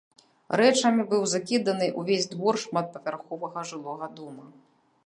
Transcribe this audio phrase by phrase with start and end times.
[0.61, 4.53] Рэчамі быў закіданы ўвесь двор шматпавярховага жылога дома.